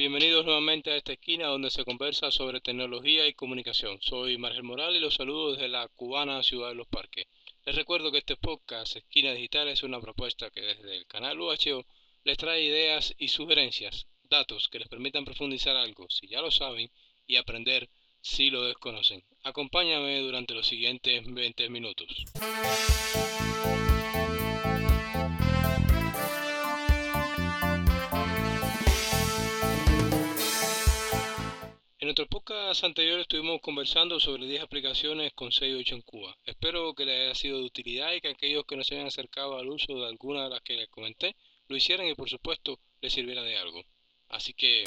bienvenidos 0.00 0.46
nuevamente 0.46 0.90
a 0.90 0.96
esta 0.96 1.12
esquina 1.12 1.48
donde 1.48 1.70
se 1.70 1.84
conversa 1.84 2.30
sobre 2.30 2.62
tecnología 2.62 3.26
y 3.26 3.34
comunicación. 3.34 3.98
Soy 4.00 4.38
Margel 4.38 4.62
Morales 4.62 4.96
y 4.96 5.04
los 5.04 5.16
saludo 5.16 5.52
desde 5.52 5.68
la 5.68 5.88
cubana 5.88 6.42
Ciudad 6.42 6.70
de 6.70 6.74
los 6.74 6.88
Parques. 6.88 7.26
Les 7.66 7.76
recuerdo 7.76 8.10
que 8.10 8.16
este 8.16 8.36
podcast 8.36 8.96
Esquina 8.96 9.32
Digital 9.32 9.68
es 9.68 9.82
una 9.82 10.00
propuesta 10.00 10.48
que 10.48 10.62
desde 10.62 10.96
el 10.96 11.06
canal 11.06 11.38
UHO 11.38 11.84
les 12.24 12.38
trae 12.38 12.64
ideas 12.64 13.14
y 13.18 13.28
sugerencias, 13.28 14.06
datos 14.30 14.70
que 14.70 14.78
les 14.78 14.88
permitan 14.88 15.26
profundizar 15.26 15.76
algo 15.76 16.08
si 16.08 16.28
ya 16.28 16.40
lo 16.40 16.50
saben 16.50 16.90
y 17.26 17.36
aprender 17.36 17.90
si 18.22 18.48
lo 18.48 18.64
desconocen. 18.64 19.22
Acompáñame 19.42 20.18
durante 20.20 20.54
los 20.54 20.66
siguientes 20.66 21.22
20 21.26 21.68
minutos. 21.68 22.24
Nuestro 32.20 32.38
podcast 32.38 32.84
anterior 32.84 33.18
estuvimos 33.18 33.62
conversando 33.62 34.20
sobre 34.20 34.44
10 34.44 34.64
aplicaciones 34.64 35.32
con 35.32 35.52
6 35.52 35.76
8 35.80 35.94
en 35.94 36.02
Cuba. 36.02 36.36
Espero 36.44 36.92
que 36.92 37.06
les 37.06 37.18
haya 37.18 37.34
sido 37.34 37.56
de 37.56 37.64
utilidad 37.64 38.12
y 38.12 38.20
que 38.20 38.28
aquellos 38.28 38.66
que 38.66 38.76
no 38.76 38.84
se 38.84 38.94
hayan 38.94 39.06
acercado 39.06 39.56
al 39.56 39.68
uso 39.68 39.98
de 39.98 40.06
alguna 40.06 40.44
de 40.44 40.50
las 40.50 40.60
que 40.60 40.76
les 40.76 40.90
comenté 40.90 41.34
lo 41.68 41.76
hicieran 41.76 42.06
y 42.06 42.14
por 42.14 42.28
supuesto 42.28 42.78
les 43.00 43.14
sirviera 43.14 43.42
de 43.42 43.56
algo. 43.56 43.82
Así 44.28 44.52
que 44.52 44.84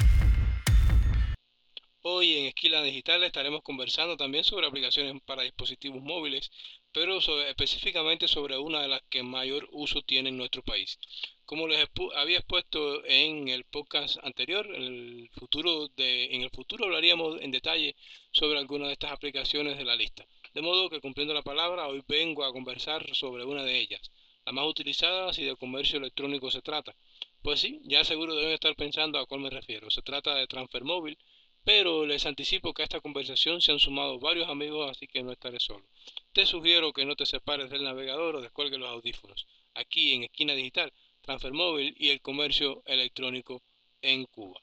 hoy 2.03 2.37
en 2.37 2.45
Esquila 2.45 2.83
Digital 2.83 3.23
estaremos 3.23 3.63
conversando 3.63 4.15
también 4.15 4.43
sobre 4.43 4.67
aplicaciones 4.67 5.19
para 5.25 5.41
dispositivos 5.41 6.03
móviles, 6.03 6.51
pero 6.91 7.17
específicamente 7.47 8.27
sobre 8.27 8.59
una 8.59 8.79
de 8.79 8.89
las 8.89 9.01
que 9.09 9.23
mayor 9.23 9.67
uso 9.71 10.03
tiene 10.03 10.29
en 10.29 10.37
nuestro 10.37 10.61
país. 10.61 10.99
Como 11.45 11.67
les 11.67 11.87
había 12.15 12.37
expuesto 12.37 13.03
en 13.05 13.49
el 13.49 13.65
podcast 13.65 14.17
anterior, 14.23 14.65
en 14.65 14.83
el 14.83 15.29
futuro, 15.29 15.89
de, 15.89 16.33
en 16.33 16.41
el 16.41 16.51
hablaríamos 16.83 17.41
en 17.41 17.51
detalle 17.51 17.95
sobre 18.31 18.59
algunas 18.59 18.87
de 18.87 18.93
estas 18.93 19.11
aplicaciones 19.11 19.77
de 19.77 19.83
la 19.83 19.95
lista. 19.95 20.25
De 20.53 20.61
modo 20.61 20.89
que 20.89 21.01
cumpliendo 21.01 21.33
la 21.33 21.41
palabra, 21.41 21.87
hoy 21.87 22.01
vengo 22.07 22.45
a 22.45 22.53
conversar 22.53 23.13
sobre 23.13 23.43
una 23.43 23.63
de 23.63 23.77
ellas, 23.77 24.09
la 24.45 24.53
más 24.53 24.65
utilizada 24.67 25.33
si 25.33 25.43
de 25.43 25.55
comercio 25.55 25.97
electrónico 25.97 26.49
se 26.49 26.61
trata. 26.61 26.95
Pues 27.41 27.59
sí, 27.59 27.81
ya 27.83 28.05
seguro 28.05 28.35
deben 28.35 28.53
estar 28.53 28.73
pensando 28.75 29.19
a 29.19 29.25
cuál 29.25 29.41
me 29.41 29.49
refiero. 29.49 29.89
Se 29.89 30.01
trata 30.01 30.35
de 30.35 30.47
Transfer 30.47 30.85
Móvil, 30.85 31.17
pero 31.65 32.05
les 32.05 32.25
anticipo 32.25 32.73
que 32.73 32.83
a 32.83 32.85
esta 32.85 33.01
conversación 33.01 33.61
se 33.61 33.71
han 33.71 33.79
sumado 33.79 34.19
varios 34.19 34.49
amigos, 34.49 34.89
así 34.89 35.07
que 35.07 35.23
no 35.23 35.31
estaré 35.31 35.59
solo. 35.59 35.85
Te 36.31 36.45
sugiero 36.45 36.93
que 36.93 37.05
no 37.05 37.15
te 37.15 37.25
separes 37.25 37.69
del 37.69 37.83
navegador 37.83 38.35
o 38.35 38.41
descuelgue 38.41 38.77
los 38.77 38.89
audífonos. 38.89 39.45
Aquí 39.73 40.13
en 40.13 40.23
Esquina 40.23 40.53
Digital 40.53 40.91
transfer 41.23 41.53
móvil 41.53 41.95
y 41.97 42.09
el 42.09 42.21
comercio 42.21 42.83
electrónico 42.85 43.63
en 44.01 44.25
Cuba. 44.25 44.59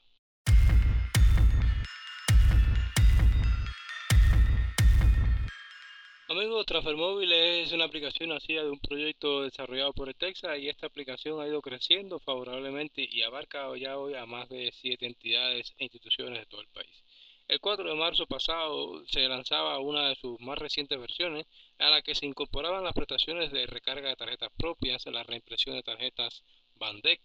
Amigos, 6.29 6.65
Móvil 6.95 7.33
es 7.33 7.73
una 7.73 7.83
aplicación 7.83 8.29
nacida 8.29 8.63
de 8.63 8.69
un 8.69 8.79
proyecto 8.79 9.41
desarrollado 9.41 9.91
por 9.91 10.07
el 10.07 10.15
Texas 10.15 10.57
y 10.59 10.69
esta 10.69 10.87
aplicación 10.87 11.41
ha 11.41 11.47
ido 11.47 11.61
creciendo 11.61 12.19
favorablemente 12.19 13.05
y 13.11 13.21
abarca 13.21 13.67
ya 13.77 13.97
hoy 13.97 14.13
a 14.13 14.25
más 14.25 14.47
de 14.47 14.71
siete 14.71 15.07
entidades 15.07 15.73
e 15.77 15.83
instituciones 15.83 16.39
de 16.39 16.45
todo 16.45 16.61
el 16.61 16.69
país. 16.69 17.03
El 17.49 17.59
4 17.59 17.83
de 17.83 17.95
marzo 17.95 18.27
pasado 18.27 19.05
se 19.07 19.27
lanzaba 19.27 19.77
una 19.79 20.07
de 20.07 20.15
sus 20.15 20.39
más 20.39 20.57
recientes 20.57 20.97
versiones 20.97 21.47
a 21.79 21.89
la 21.89 22.01
que 22.01 22.15
se 22.15 22.25
incorporaban 22.25 22.85
las 22.85 22.93
prestaciones 22.93 23.51
de 23.51 23.65
recarga 23.65 24.07
de 24.07 24.15
tarjetas 24.15 24.53
propias, 24.55 25.05
la 25.07 25.23
reimpresión 25.23 25.75
de 25.75 25.83
tarjetas 25.83 26.45
Bandec, 26.81 27.21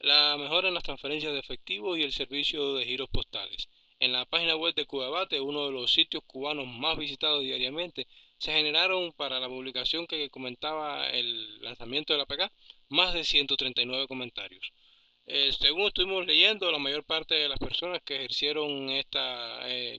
la 0.00 0.36
mejora 0.36 0.68
en 0.68 0.74
las 0.74 0.82
transferencias 0.82 1.32
de 1.32 1.38
efectivo 1.38 1.96
y 1.96 2.02
el 2.02 2.12
servicio 2.12 2.74
de 2.74 2.84
giros 2.84 3.08
postales. 3.08 3.68
En 3.98 4.12
la 4.12 4.26
página 4.26 4.56
web 4.56 4.74
de 4.74 4.84
Cubabate, 4.84 5.40
uno 5.40 5.66
de 5.66 5.72
los 5.72 5.90
sitios 5.90 6.22
cubanos 6.26 6.66
más 6.66 6.98
visitados 6.98 7.40
diariamente, 7.42 8.06
se 8.36 8.52
generaron 8.52 9.12
para 9.12 9.40
la 9.40 9.48
publicación 9.48 10.06
que 10.06 10.28
comentaba 10.28 11.08
el 11.10 11.62
lanzamiento 11.62 12.12
de 12.12 12.18
la 12.18 12.26
PK 12.26 12.52
más 12.90 13.14
de 13.14 13.24
139 13.24 14.06
comentarios. 14.06 14.72
Eh, 15.26 15.52
según 15.58 15.86
estuvimos 15.86 16.26
leyendo, 16.26 16.70
la 16.70 16.78
mayor 16.78 17.04
parte 17.04 17.34
de 17.34 17.48
las 17.48 17.58
personas 17.58 18.02
que 18.04 18.16
ejercieron 18.16 18.90
esta, 18.90 19.68
eh, 19.70 19.98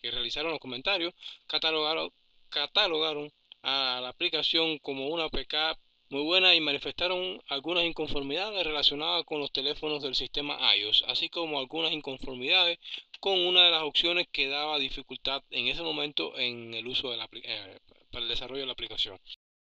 que 0.00 0.10
realizaron 0.10 0.50
los 0.50 0.60
comentarios, 0.60 1.14
catalogaron, 1.46 2.10
catalogaron 2.50 3.32
a 3.62 4.00
la 4.02 4.08
aplicación 4.08 4.78
como 4.78 5.08
una 5.08 5.24
APK 5.24 5.78
muy 6.12 6.24
buena 6.24 6.54
y 6.54 6.60
manifestaron 6.60 7.42
algunas 7.48 7.84
inconformidades 7.84 8.66
relacionadas 8.66 9.24
con 9.24 9.40
los 9.40 9.50
teléfonos 9.50 10.02
del 10.02 10.14
sistema 10.14 10.58
iOS, 10.76 11.04
así 11.08 11.30
como 11.30 11.58
algunas 11.58 11.90
inconformidades 11.90 12.78
con 13.18 13.40
una 13.40 13.64
de 13.64 13.70
las 13.70 13.82
opciones 13.82 14.26
que 14.30 14.46
daba 14.46 14.78
dificultad 14.78 15.42
en 15.50 15.68
ese 15.68 15.82
momento 15.82 16.38
en 16.38 16.74
el 16.74 16.86
uso 16.86 17.10
de 17.10 17.16
la, 17.16 17.28
eh, 17.32 17.78
para 18.10 18.24
el 18.24 18.28
desarrollo 18.28 18.60
de 18.60 18.66
la 18.66 18.74
aplicación. 18.74 19.18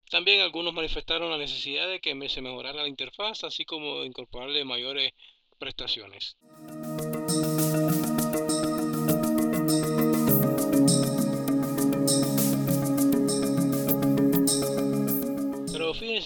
También 0.10 0.42
algunos 0.42 0.74
manifestaron 0.74 1.32
la 1.32 1.38
necesidad 1.38 1.88
de 1.88 2.02
que 2.02 2.14
se 2.28 2.42
mejorara 2.42 2.82
la 2.82 2.90
interfaz, 2.90 3.46
así 3.46 3.64
como 3.64 4.04
incorporarle 4.04 4.66
mayores 4.66 5.14
prestaciones. 5.58 6.36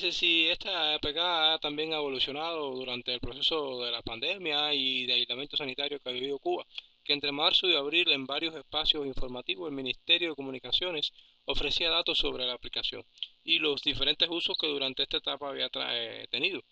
Fíjense 0.07 0.19
si 0.19 0.47
esta 0.47 0.93
APK 0.93 1.59
también 1.59 1.91
ha 1.91 1.97
evolucionado 1.97 2.71
durante 2.71 3.13
el 3.13 3.19
proceso 3.19 3.83
de 3.83 3.91
la 3.91 4.01
pandemia 4.01 4.73
y 4.73 5.05
de 5.05 5.13
aislamiento 5.13 5.57
sanitario 5.57 5.99
que 5.99 6.09
ha 6.09 6.13
vivido 6.13 6.39
Cuba 6.39 6.65
que 7.03 7.11
entre 7.11 7.33
marzo 7.33 7.67
y 7.67 7.75
abril 7.75 8.09
en 8.13 8.25
varios 8.25 8.55
espacios 8.55 9.05
informativos 9.05 9.67
el 9.67 9.75
Ministerio 9.75 10.29
de 10.29 10.35
Comunicaciones 10.35 11.11
ofrecía 11.43 11.89
datos 11.89 12.19
sobre 12.19 12.45
la 12.45 12.53
aplicación 12.53 13.03
y 13.43 13.59
los 13.59 13.81
diferentes 13.81 14.29
usos 14.31 14.57
que 14.57 14.67
durante 14.67 15.03
esta 15.03 15.17
etapa 15.17 15.49
había 15.49 15.69
eh, 15.73 16.25
tenido. 16.31 16.63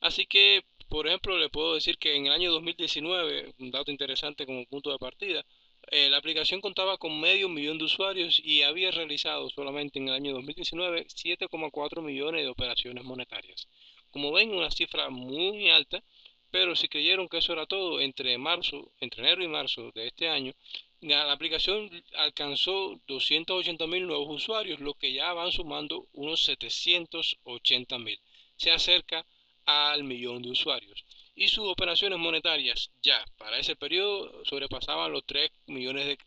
Así 0.00 0.24
que, 0.24 0.64
por 0.88 1.06
ejemplo, 1.06 1.36
le 1.36 1.50
puedo 1.50 1.74
decir 1.74 1.98
que 1.98 2.16
en 2.16 2.26
el 2.26 2.32
año 2.32 2.50
2019, 2.50 3.56
un 3.58 3.70
dato 3.70 3.90
interesante 3.90 4.46
como 4.46 4.64
punto 4.64 4.90
de 4.90 4.98
partida, 4.98 5.44
eh, 5.90 6.08
la 6.08 6.18
aplicación 6.18 6.60
contaba 6.60 6.98
con 6.98 7.20
medio 7.20 7.48
millón 7.48 7.78
de 7.78 7.84
usuarios 7.84 8.40
y 8.42 8.62
había 8.62 8.90
realizado 8.90 9.50
solamente 9.50 9.98
en 9.98 10.08
el 10.08 10.14
año 10.14 10.32
2019 10.32 11.06
7,4 11.06 12.02
millones 12.02 12.42
de 12.42 12.48
operaciones 12.48 13.04
monetarias. 13.04 13.68
Como 14.10 14.32
ven, 14.32 14.54
una 14.54 14.70
cifra 14.70 15.10
muy 15.10 15.70
alta 15.70 16.02
pero 16.50 16.74
si 16.74 16.88
creyeron 16.88 17.28
que 17.28 17.38
eso 17.38 17.52
era 17.52 17.66
todo, 17.66 18.00
entre 18.00 18.36
marzo, 18.36 18.92
entre 19.00 19.22
enero 19.22 19.42
y 19.44 19.48
marzo 19.48 19.92
de 19.94 20.08
este 20.08 20.28
año, 20.28 20.52
la 21.00 21.30
aplicación 21.32 21.88
alcanzó 22.16 23.00
280 23.06 23.86
mil 23.86 24.06
nuevos 24.06 24.28
usuarios, 24.34 24.80
lo 24.80 24.94
que 24.94 25.12
ya 25.12 25.32
van 25.32 25.52
sumando 25.52 26.08
unos 26.12 26.42
780 26.42 27.98
mil. 27.98 28.18
Se 28.56 28.72
acerca 28.72 29.24
al 29.64 30.02
millón 30.02 30.42
de 30.42 30.50
usuarios. 30.50 31.04
Y 31.34 31.48
sus 31.48 31.66
operaciones 31.68 32.18
monetarias 32.18 32.90
ya 33.02 33.24
para 33.38 33.58
ese 33.58 33.76
periodo 33.76 34.44
sobrepasaban 34.44 35.12
los 35.12 35.24
3 35.24 35.50
millones 35.66 36.06
de, 36.06 36.18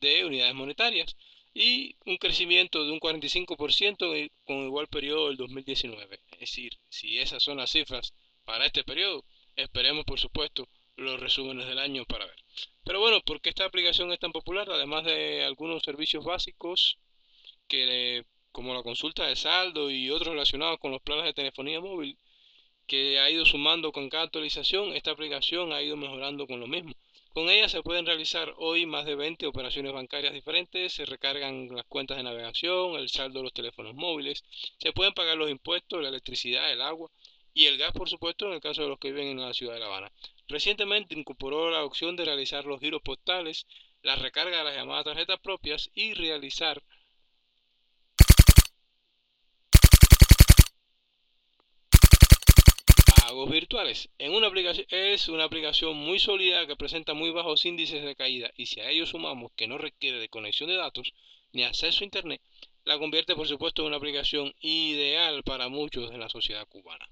de 0.00 0.24
unidades 0.24 0.54
monetarias 0.54 1.16
y 1.54 1.96
un 2.06 2.16
crecimiento 2.16 2.84
de 2.84 2.92
un 2.92 3.00
45% 3.00 4.30
con 4.44 4.56
igual 4.64 4.88
periodo 4.88 5.28
del 5.28 5.36
2019. 5.36 6.20
Es 6.32 6.40
decir, 6.40 6.78
si 6.88 7.18
esas 7.18 7.42
son 7.42 7.58
las 7.58 7.70
cifras 7.70 8.14
para 8.44 8.66
este 8.66 8.84
periodo, 8.84 9.24
Esperemos, 9.56 10.04
por 10.06 10.18
supuesto, 10.18 10.68
los 10.96 11.20
resúmenes 11.20 11.66
del 11.66 11.78
año 11.78 12.04
para 12.06 12.26
ver. 12.26 12.36
Pero 12.84 13.00
bueno, 13.00 13.20
¿por 13.20 13.40
qué 13.40 13.50
esta 13.50 13.64
aplicación 13.64 14.12
es 14.12 14.18
tan 14.18 14.32
popular? 14.32 14.70
Además 14.70 15.04
de 15.04 15.44
algunos 15.44 15.82
servicios 15.82 16.24
básicos 16.24 16.98
que 17.68 18.24
como 18.50 18.74
la 18.74 18.82
consulta 18.82 19.26
de 19.26 19.36
saldo 19.36 19.90
y 19.90 20.10
otros 20.10 20.28
relacionados 20.28 20.78
con 20.78 20.90
los 20.90 21.02
planes 21.02 21.24
de 21.24 21.34
telefonía 21.34 21.80
móvil 21.80 22.18
que 22.92 23.18
ha 23.18 23.30
ido 23.30 23.46
sumando 23.46 23.90
con 23.90 24.10
cada 24.10 24.24
actualización, 24.24 24.92
esta 24.94 25.12
aplicación 25.12 25.72
ha 25.72 25.80
ido 25.80 25.96
mejorando 25.96 26.46
con 26.46 26.60
lo 26.60 26.66
mismo. 26.66 26.92
Con 27.32 27.48
ella 27.48 27.66
se 27.66 27.80
pueden 27.80 28.04
realizar 28.04 28.52
hoy 28.58 28.84
más 28.84 29.06
de 29.06 29.14
20 29.14 29.46
operaciones 29.46 29.94
bancarias 29.94 30.34
diferentes, 30.34 30.92
se 30.92 31.06
recargan 31.06 31.74
las 31.74 31.86
cuentas 31.86 32.18
de 32.18 32.22
navegación, 32.22 32.96
el 32.96 33.08
saldo 33.08 33.38
de 33.38 33.44
los 33.44 33.54
teléfonos 33.54 33.94
móviles, 33.94 34.44
se 34.76 34.92
pueden 34.92 35.14
pagar 35.14 35.38
los 35.38 35.50
impuestos, 35.50 36.02
la 36.02 36.10
electricidad, 36.10 36.70
el 36.70 36.82
agua, 36.82 37.10
y 37.54 37.64
el 37.64 37.78
gas, 37.78 37.92
por 37.92 38.10
supuesto, 38.10 38.46
en 38.48 38.52
el 38.52 38.60
caso 38.60 38.82
de 38.82 38.88
los 38.88 38.98
que 38.98 39.10
viven 39.10 39.28
en 39.28 39.40
la 39.40 39.54
ciudad 39.54 39.72
de 39.72 39.80
La 39.80 39.86
Habana. 39.86 40.12
Recientemente 40.46 41.18
incorporó 41.18 41.70
la 41.70 41.84
opción 41.84 42.14
de 42.16 42.26
realizar 42.26 42.66
los 42.66 42.78
giros 42.78 43.00
postales, 43.00 43.66
la 44.02 44.16
recarga 44.16 44.58
de 44.58 44.64
las 44.64 44.76
llamadas 44.76 45.06
tarjetas 45.06 45.40
propias 45.40 45.90
y 45.94 46.12
realizar 46.12 46.82
virtuales. 53.50 54.08
En 54.18 54.34
una 54.34 54.48
aplicación, 54.48 54.86
es 54.90 55.28
una 55.28 55.44
aplicación 55.44 55.96
muy 55.96 56.18
sólida 56.18 56.66
que 56.66 56.76
presenta 56.76 57.14
muy 57.14 57.30
bajos 57.30 57.64
índices 57.64 58.04
de 58.04 58.14
caída 58.14 58.50
y 58.56 58.66
si 58.66 58.80
a 58.80 58.90
ello 58.90 59.06
sumamos 59.06 59.52
que 59.56 59.66
no 59.66 59.78
requiere 59.78 60.18
de 60.18 60.28
conexión 60.28 60.68
de 60.68 60.76
datos 60.76 61.12
ni 61.52 61.64
acceso 61.64 62.00
a 62.00 62.04
Internet, 62.04 62.40
la 62.84 62.98
convierte 62.98 63.34
por 63.34 63.48
supuesto 63.48 63.82
en 63.82 63.88
una 63.88 63.96
aplicación 63.96 64.54
ideal 64.60 65.42
para 65.44 65.68
muchos 65.68 66.10
de 66.10 66.18
la 66.18 66.28
sociedad 66.28 66.66
cubana. 66.68 67.06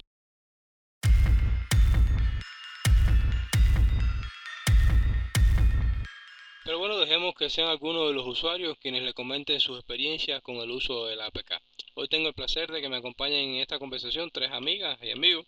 Pero 6.65 6.79
bueno, 6.79 6.99
dejemos 6.99 7.35
que 7.35 7.51
sean 7.51 7.69
algunos 7.69 8.09
de 8.09 8.15
los 8.15 8.27
usuarios 8.27 8.79
quienes 8.79 9.03
le 9.03 9.13
comenten 9.13 9.59
sus 9.59 9.79
experiencias 9.79 10.41
con 10.43 10.57
el 10.57 10.71
uso 10.71 11.07
de 11.07 11.17
la 11.17 11.27
APK. 11.27 11.61
Hoy 11.95 12.07
tengo 12.07 12.29
el 12.29 12.35
placer 12.35 12.71
de 12.71 12.81
que 12.81 12.89
me 12.89 12.99
acompañen 12.99 13.51
en 13.51 13.57
esta 13.57 13.79
conversación 13.79 14.31
tres 14.31 14.53
amigas 14.53 14.99
y 15.03 15.11
amigos, 15.11 15.47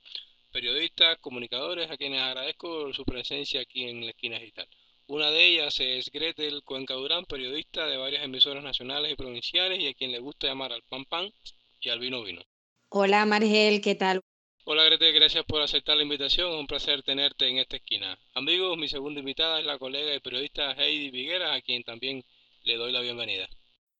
periodistas, 0.52 1.18
comunicadores, 1.18 1.90
a 1.90 1.96
quienes 1.96 2.20
agradezco 2.20 2.92
su 2.92 3.04
presencia 3.04 3.62
aquí 3.62 3.88
en 3.88 4.04
la 4.04 4.10
esquina 4.10 4.38
digital. 4.38 4.68
Una 5.06 5.30
de 5.30 5.44
ellas 5.44 5.80
es 5.80 6.10
Gretel 6.10 6.62
Cuenca 6.62 6.94
Durán, 6.94 7.24
periodista 7.24 7.86
de 7.86 7.96
varias 7.96 8.24
emisoras 8.24 8.62
nacionales 8.62 9.12
y 9.12 9.16
provinciales 9.16 9.80
y 9.80 9.88
a 9.88 9.94
quien 9.94 10.12
le 10.12 10.20
gusta 10.20 10.46
llamar 10.46 10.72
al 10.72 10.82
pan 10.82 11.04
pan 11.06 11.32
y 11.80 11.88
al 11.88 11.98
vino 11.98 12.22
vino. 12.22 12.42
Hola 12.90 13.26
Margel, 13.26 13.80
¿qué 13.80 13.94
tal? 13.94 14.20
Hola 14.64 14.84
Gretel, 14.84 15.12
gracias 15.12 15.44
por 15.44 15.60
aceptar 15.60 15.96
la 15.96 16.04
invitación, 16.04 16.52
es 16.52 16.60
un 16.60 16.68
placer 16.68 17.02
tenerte 17.02 17.48
en 17.48 17.58
esta 17.58 17.76
esquina. 17.76 18.16
Amigos, 18.34 18.78
mi 18.78 18.88
segunda 18.88 19.18
invitada 19.18 19.58
es 19.58 19.66
la 19.66 19.78
colega 19.78 20.14
y 20.14 20.20
periodista 20.20 20.72
Heidi 20.72 21.10
Viguera, 21.10 21.52
a 21.52 21.60
quien 21.62 21.82
también 21.82 22.22
le 22.62 22.76
doy 22.76 22.92
la 22.92 23.00
bienvenida. 23.00 23.48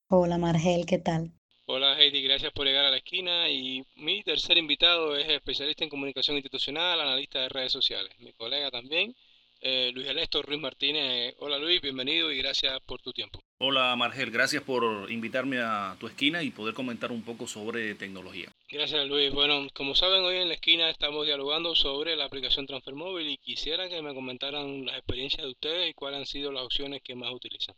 Hola 0.09 0.39
Margel, 0.39 0.87
¿qué 0.87 0.99
tal? 0.99 1.33
Hola 1.75 1.99
Heidi, 1.99 2.21
gracias 2.21 2.53
por 2.53 2.67
llegar 2.67 2.85
a 2.85 2.91
la 2.91 2.99
esquina. 2.99 3.49
Y 3.49 3.83
mi 3.97 4.23
tercer 4.23 4.59
invitado 4.59 5.17
es 5.17 5.27
especialista 5.27 5.83
en 5.83 5.89
comunicación 5.89 6.37
institucional, 6.37 7.01
analista 7.01 7.41
de 7.41 7.49
redes 7.49 7.73
sociales. 7.73 8.13
Mi 8.19 8.31
colega 8.35 8.71
también, 8.71 9.17
eh, 9.63 9.91
Luis 9.95 10.07
Ernesto 10.07 10.43
Ruiz 10.43 10.61
Martínez. 10.61 11.35
Hola 11.39 11.57
Luis, 11.57 11.81
bienvenido 11.81 12.31
y 12.31 12.37
gracias 12.37 12.79
por 12.83 13.01
tu 13.01 13.15
tiempo. 13.15 13.43
Hola 13.57 13.97
Margel, 13.97 14.31
gracias 14.31 14.63
por 14.63 15.11
invitarme 15.11 15.61
a 15.61 15.97
tu 15.99 16.09
esquina 16.09 16.43
y 16.43 16.51
poder 16.51 16.75
comentar 16.75 17.11
un 17.11 17.23
poco 17.23 17.47
sobre 17.47 17.95
tecnología. 17.95 18.51
Gracias 18.69 19.07
Luis. 19.07 19.33
Bueno, 19.33 19.67
como 19.73 19.95
saben, 19.95 20.25
hoy 20.25 20.37
en 20.37 20.49
la 20.49 20.55
esquina 20.55 20.91
estamos 20.91 21.25
dialogando 21.25 21.75
sobre 21.75 22.17
la 22.17 22.27
aplicación 22.27 22.67
Transfer 22.67 22.95
Móvil 22.95 23.31
y 23.31 23.39
quisiera 23.39 23.89
que 23.89 24.03
me 24.03 24.13
comentaran 24.13 24.85
las 24.85 24.99
experiencias 24.99 25.43
de 25.43 25.53
ustedes 25.53 25.89
y 25.89 25.95
cuáles 25.95 26.19
han 26.19 26.27
sido 26.27 26.53
las 26.53 26.65
opciones 26.65 27.01
que 27.03 27.15
más 27.15 27.33
utilizan. 27.33 27.75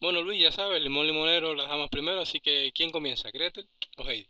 Bueno 0.00 0.22
Luis, 0.22 0.40
ya 0.40 0.50
sabes, 0.50 0.82
limón 0.82 1.06
limonero 1.06 1.54
las 1.54 1.68
damas 1.68 1.90
primero, 1.90 2.20
así 2.20 2.40
que 2.40 2.72
¿quién 2.74 2.90
comienza? 2.90 3.30
¿Gretel 3.30 3.68
o 3.98 4.04
Heidi? 4.08 4.26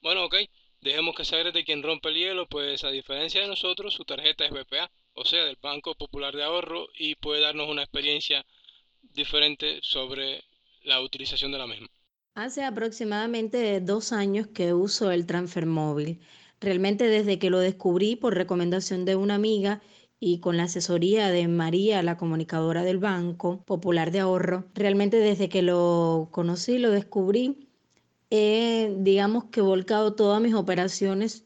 Bueno, 0.00 0.24
ok, 0.24 0.36
dejemos 0.80 1.14
que 1.14 1.24
sea 1.24 1.38
Gretel 1.40 1.64
quien 1.64 1.82
rompe 1.82 2.08
el 2.08 2.16
hielo, 2.16 2.48
pues 2.48 2.82
a 2.82 2.90
diferencia 2.90 3.42
de 3.42 3.48
nosotros, 3.48 3.92
su 3.92 4.04
tarjeta 4.04 4.44
es 4.44 4.50
BPA 4.50 4.90
o 5.14 5.24
sea, 5.24 5.44
del 5.44 5.58
Banco 5.60 5.94
Popular 5.94 6.34
de 6.34 6.44
Ahorro, 6.44 6.88
y 6.96 7.14
puede 7.16 7.42
darnos 7.42 7.68
una 7.68 7.82
experiencia 7.82 8.44
diferente 9.02 9.80
sobre 9.82 10.42
la 10.84 11.00
utilización 11.00 11.52
de 11.52 11.58
la 11.58 11.66
misma. 11.66 11.88
Hace 12.34 12.64
aproximadamente 12.64 13.80
dos 13.80 14.12
años 14.12 14.48
que 14.48 14.72
uso 14.72 15.10
el 15.10 15.26
transfer 15.26 15.66
móvil. 15.66 16.20
Realmente 16.60 17.08
desde 17.08 17.38
que 17.38 17.50
lo 17.50 17.58
descubrí 17.58 18.16
por 18.16 18.34
recomendación 18.34 19.04
de 19.04 19.16
una 19.16 19.34
amiga 19.34 19.82
y 20.24 20.38
con 20.38 20.56
la 20.56 20.64
asesoría 20.64 21.30
de 21.30 21.48
María, 21.48 22.00
la 22.04 22.16
comunicadora 22.16 22.84
del 22.84 22.98
Banco 22.98 23.64
Popular 23.64 24.12
de 24.12 24.20
Ahorro, 24.20 24.66
realmente 24.72 25.16
desde 25.16 25.48
que 25.48 25.62
lo 25.62 26.28
conocí, 26.30 26.78
lo 26.78 26.92
descubrí, 26.92 27.68
he, 28.30 28.94
digamos 29.00 29.46
que 29.46 29.60
volcado 29.60 30.14
todas 30.14 30.40
mis 30.40 30.54
operaciones 30.54 31.44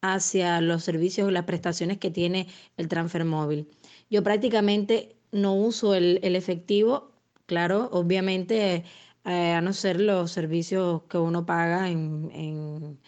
hacia 0.00 0.62
los 0.62 0.84
servicios 0.84 1.28
y 1.28 1.32
las 1.32 1.44
prestaciones 1.44 1.98
que 1.98 2.10
tiene 2.10 2.48
el 2.78 2.88
transfer 2.88 3.26
móvil. 3.26 3.68
Yo 4.08 4.22
prácticamente 4.22 5.14
no 5.30 5.54
uso 5.54 5.94
el, 5.94 6.18
efectivo, 6.34 7.12
claro, 7.44 7.90
obviamente 7.92 8.84
eh, 9.26 9.52
a 9.52 9.60
no 9.60 9.74
ser 9.74 10.00
los 10.00 10.32
servicios 10.32 11.02
que 11.10 11.18
uno 11.18 11.44
paga 11.44 11.90
en, 11.90 12.98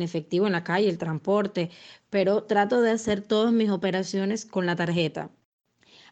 efectivo 0.00 0.46
en 0.46 0.52
la 0.52 0.64
calle, 0.64 0.88
el 0.88 0.96
transporte, 0.96 1.70
pero 2.08 2.44
trato 2.44 2.80
de 2.80 2.92
hacer 2.92 3.20
todas 3.20 3.52
mis 3.52 3.68
operaciones 3.70 4.46
con 4.46 4.64
la 4.64 4.76
tarjeta. 4.76 5.30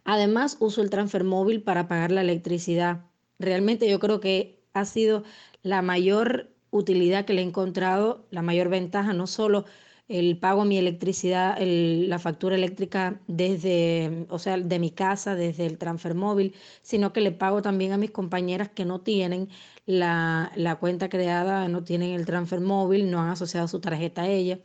Además, 0.04 0.56
uso 0.60 0.82
el 0.82 0.90
transfer 0.90 1.24
móvil 1.24 1.62
para 1.62 1.88
pagar 1.88 2.10
la 2.10 2.20
electricidad. 2.20 3.06
Realmente 3.38 3.88
yo 3.88 3.98
creo 4.00 4.20
que 4.20 4.62
ha 4.74 4.84
sido 4.84 5.24
la 5.62 5.82
mayor 5.82 6.50
utilidad 6.70 7.24
que 7.24 7.34
le 7.34 7.42
he 7.42 7.44
encontrado, 7.44 8.26
la 8.30 8.42
mayor 8.42 8.68
ventaja, 8.68 9.12
no 9.12 9.26
solo 9.26 9.64
el 10.10 10.38
pago 10.38 10.64
mi 10.64 10.76
electricidad, 10.76 11.56
la 11.60 12.18
factura 12.18 12.56
eléctrica 12.56 13.20
desde, 13.28 14.26
o 14.28 14.40
sea, 14.40 14.58
de 14.58 14.78
mi 14.80 14.90
casa, 14.90 15.36
desde 15.36 15.66
el 15.66 15.78
transfer 15.78 16.16
móvil, 16.16 16.54
sino 16.82 17.12
que 17.12 17.20
le 17.20 17.30
pago 17.30 17.62
también 17.62 17.92
a 17.92 17.96
mis 17.96 18.10
compañeras 18.10 18.68
que 18.70 18.84
no 18.84 19.00
tienen 19.02 19.48
la, 19.86 20.50
cuenta 20.80 21.08
creada, 21.08 21.68
no 21.68 21.84
tienen 21.84 22.10
el 22.14 22.26
transfer 22.26 22.60
móvil, 22.60 23.08
no 23.08 23.20
han 23.20 23.30
asociado 23.30 23.68
su 23.68 23.80
tarjeta 23.80 24.22
a 24.22 24.28
ella. 24.28 24.58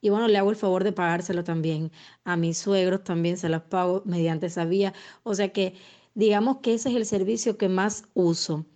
Y 0.00 0.10
bueno, 0.10 0.26
le 0.26 0.36
hago 0.38 0.50
el 0.50 0.56
favor 0.56 0.82
de 0.82 0.92
pagárselo 0.92 1.44
también 1.44 1.92
a 2.24 2.36
mis 2.36 2.58
suegros, 2.58 3.04
también 3.04 3.36
se 3.38 3.48
los 3.48 3.62
pago 3.62 4.02
mediante 4.04 4.46
esa 4.46 4.64
vía. 4.64 4.94
O 5.22 5.34
sea 5.34 5.52
que 5.52 5.74
digamos 6.14 6.58
que 6.58 6.74
ese 6.74 6.90
es 6.90 6.96
el 6.96 7.06
servicio 7.06 7.56
que 7.56 7.68
más 7.68 8.04
uso. 8.14 8.66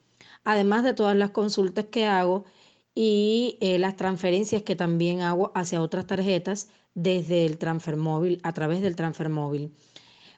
Además 0.45 0.85
de 0.85 0.95
todas 0.95 1.17
las 1.17 1.31
consultas 1.31 1.87
que 1.87 2.07
hago, 2.07 2.45
y 2.95 3.59
eh, 3.61 3.79
las 3.79 3.97
transferencias 3.97 4.63
que 4.63 4.77
también 4.77 5.21
hago 5.21 5.53
hacia 5.55 5.83
otras 5.83 6.07
tarjetas 6.07 6.69
desde 6.95 7.47
el 7.47 7.59
transfer 7.59 7.97
móvil, 7.97 8.41
a 8.43 8.53
través 8.53 8.83
del 8.83 8.97
transfer 8.97 9.29
móvil. 9.29 9.73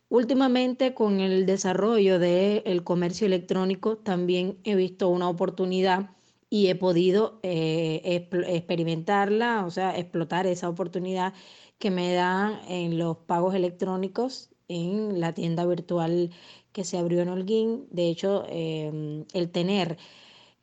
Últimamente, 0.08 0.94
con 0.94 1.20
el 1.20 1.46
desarrollo 1.46 2.18
del 2.18 2.84
comercio 2.84 3.26
electrónico, 3.26 3.96
también 3.96 4.58
he 4.64 4.76
visto 4.76 5.08
una 5.08 5.28
oportunidad 5.28 6.10
y 6.50 6.68
he 6.68 6.76
podido 6.76 7.40
eh, 7.42 8.28
experimentarla, 8.46 9.64
o 9.66 9.70
sea, 9.70 9.98
explotar 9.98 10.46
esa 10.46 10.68
oportunidad 10.68 11.34
que 11.78 11.90
me 11.90 12.12
da 12.14 12.62
en 12.68 12.98
los 12.98 13.16
pagos 13.16 13.54
electrónicos 13.54 14.50
en 14.68 15.20
la 15.20 15.32
tienda 15.34 15.66
virtual 15.66 16.30
que 16.72 16.84
se 16.84 16.98
abrió 16.98 17.20
en 17.22 17.28
Holguín. 17.30 17.86
De 17.90 18.08
hecho, 18.08 18.44
em, 18.48 19.24
el 19.32 19.50
tener 19.50 19.98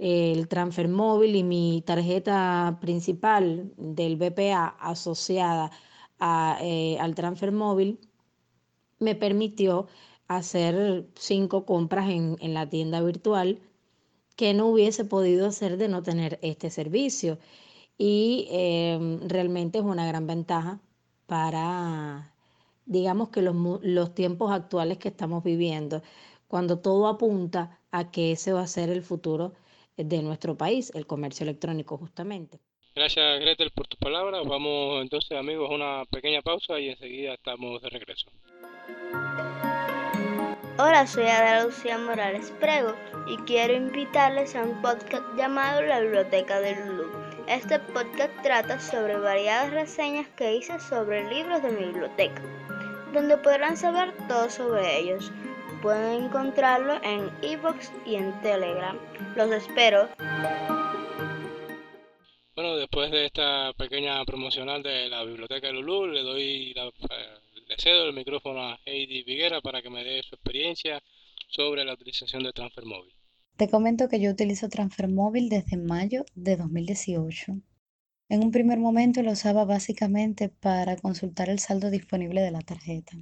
el 0.01 0.47
transfer 0.47 0.87
móvil 0.89 1.35
y 1.35 1.43
mi 1.43 1.83
tarjeta 1.85 2.79
principal 2.81 3.71
del 3.77 4.17
BPA 4.17 4.75
asociada 4.79 5.71
eh, 6.61 6.97
al 6.99 7.13
transfer 7.13 7.51
móvil 7.51 7.99
me 8.99 9.15
permitió 9.15 9.87
hacer 10.27 11.07
cinco 11.15 11.65
compras 11.65 12.09
en, 12.09 12.53
la 12.53 12.67
tienda 12.69 13.01
virtual 13.01 13.59
que 14.35 14.53
no 14.55 14.67
hubiese 14.67 15.05
podido 15.05 15.47
hacer 15.47 15.77
de 15.77 15.87
no 15.87 16.01
tener 16.03 16.39
este 16.41 16.71
servicio. 16.71 17.37
Y 17.97 18.47
em, 18.51 19.19
realmente 19.27 19.79
es 19.79 19.83
una 19.83 20.07
gran 20.07 20.25
ventaja 20.27 20.79
para, 21.27 22.33
digamos 22.85 23.29
que 23.29 23.41
los, 23.43 23.55
los 23.83 24.15
tiempos 24.15 24.51
actuales 24.51 24.97
que 24.97 25.09
estamos 25.09 25.43
viviendo, 25.43 26.01
cuando 26.47 26.79
todo 26.79 27.07
apunta 27.07 27.79
a 27.91 28.11
que 28.11 28.31
ese 28.33 28.53
va 28.53 28.61
a 28.63 28.67
ser 28.67 28.89
el 28.89 29.03
futuro 29.03 29.53
de 29.97 30.21
nuestro 30.21 30.57
país, 30.57 30.91
el 30.95 31.05
comercio 31.05 31.43
electrónico 31.43 31.97
justamente. 31.97 32.59
Gracias 32.93 33.39
Gretel 33.39 33.71
por 33.71 33.87
tus 33.87 33.99
palabras. 33.99 34.45
Vamos 34.45 35.01
entonces 35.01 35.37
amigos 35.37 35.69
a 35.71 35.73
una 35.73 36.05
pequeña 36.11 36.41
pausa 36.41 36.79
y 36.79 36.89
enseguida 36.89 37.33
estamos 37.33 37.81
de 37.81 37.89
regreso. 37.89 38.29
Hola, 40.77 41.05
soy 41.05 41.25
Ada 41.25 41.65
Lucía 41.65 41.97
Morales 41.97 42.51
Prego 42.59 42.95
y 43.27 43.37
quiero 43.43 43.73
invitarles 43.75 44.55
a 44.55 44.63
un 44.63 44.81
podcast 44.81 45.23
llamado 45.37 45.83
La 45.83 45.99
Biblioteca 45.99 46.59
del 46.59 46.87
Lulu. 46.87 47.11
Este 47.47 47.79
podcast 47.79 48.31
trata 48.41 48.79
sobre 48.79 49.17
variadas 49.17 49.71
reseñas 49.71 50.27
que 50.29 50.55
hice 50.55 50.79
sobre 50.79 51.29
libros 51.29 51.61
de 51.61 51.71
mi 51.71 51.85
biblioteca, 51.85 52.41
donde 53.13 53.37
podrán 53.37 53.77
saber 53.77 54.13
todo 54.27 54.49
sobre 54.49 54.99
ellos. 54.99 55.31
Pueden 55.81 56.25
encontrarlo 56.25 57.01
en 57.03 57.31
iVoox 57.41 57.89
y 58.05 58.13
en 58.13 58.39
Telegram. 58.41 58.95
Los 59.35 59.51
espero. 59.51 60.09
Bueno, 62.53 62.75
después 62.75 63.09
de 63.09 63.25
esta 63.25 63.73
pequeña 63.73 64.23
promocional 64.23 64.83
de 64.83 65.09
la 65.09 65.23
biblioteca 65.23 65.65
de 65.65 65.73
Lulú, 65.73 66.05
le 66.05 66.21
doy 66.21 66.73
la, 66.75 66.85
le 66.85 67.75
cedo 67.79 68.05
el 68.05 68.13
micrófono 68.13 68.61
a 68.61 68.79
Heidi 68.85 69.23
Viguera 69.23 69.59
para 69.61 69.81
que 69.81 69.89
me 69.89 70.03
dé 70.03 70.21
su 70.21 70.35
experiencia 70.35 71.01
sobre 71.47 71.83
la 71.83 71.93
utilización 71.93 72.43
de 72.43 72.53
Transfer 72.53 72.85
Móvil. 72.85 73.15
Te 73.57 73.67
comento 73.67 74.07
que 74.07 74.19
yo 74.19 74.29
utilizo 74.29 74.69
Transfer 74.69 75.07
Móvil 75.07 75.49
desde 75.49 75.77
mayo 75.77 76.25
de 76.35 76.57
2018. 76.57 77.53
En 78.29 78.43
un 78.43 78.51
primer 78.51 78.77
momento 78.77 79.23
lo 79.23 79.31
usaba 79.31 79.65
básicamente 79.65 80.49
para 80.49 80.95
consultar 80.95 81.49
el 81.49 81.57
saldo 81.57 81.89
disponible 81.89 82.41
de 82.41 82.51
la 82.51 82.61
tarjeta 82.61 83.17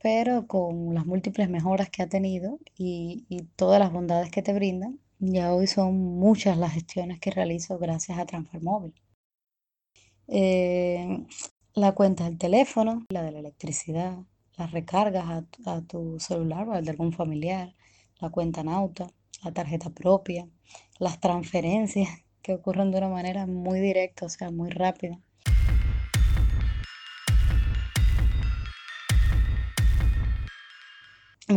pero 0.00 0.46
con 0.46 0.94
las 0.94 1.06
múltiples 1.06 1.48
mejoras 1.48 1.90
que 1.90 2.02
ha 2.02 2.08
tenido 2.08 2.58
y, 2.76 3.26
todas 3.56 3.80
las 3.80 3.92
bondades 3.92 4.30
que 4.30 4.42
te 4.42 4.52
brindan, 4.52 5.00
ya 5.18 5.54
hoy 5.54 5.66
son 5.66 5.96
muchas 5.96 6.56
las 6.58 6.72
gestiones 6.72 7.20
que 7.20 7.30
realizo 7.30 7.78
gracias 7.78 8.18
a 8.18 8.26
Transfer 8.26 8.62
Móvil. 8.62 8.94
Eh, 10.28 11.26
la 11.74 11.92
cuenta 11.92 12.24
del 12.24 12.38
teléfono, 12.38 13.06
la 13.08 13.22
de 13.22 13.32
la 13.32 13.38
electricidad, 13.40 14.18
las 14.56 14.72
recargas 14.72 15.44
a, 15.66 15.82
tu 15.82 16.18
celular 16.20 16.68
o 16.68 16.72
al 16.74 16.84
de 16.84 16.90
algún 16.90 17.12
familiar, 17.12 17.74
la 18.20 18.30
cuenta 18.30 18.62
Nauta, 18.64 19.08
la 19.44 19.52
tarjeta 19.52 19.90
propia, 19.90 20.48
las 20.98 21.20
transferencias 21.20 22.08
que 22.42 22.54
ocurren 22.54 22.90
de 22.90 22.98
una 22.98 23.08
manera 23.08 23.46
muy 23.46 23.80
directa, 23.80 24.26
o 24.26 24.28
sea, 24.28 24.50
muy 24.50 24.70
rápida. 24.70 25.20